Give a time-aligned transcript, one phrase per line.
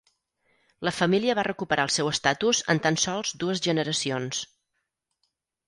[0.87, 4.43] La família va recuperar el seu estatus en tan sols dues generacions.